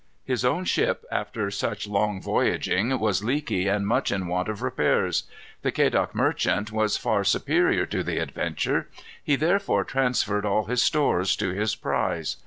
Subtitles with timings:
[0.25, 5.25] His own ship, after such long voyaging, was leaky and much in want of repairs.
[5.61, 8.89] The Quedagh Merchant was far superior to the Adventure.
[9.23, 12.37] He therefore transferred all his stores to his prize.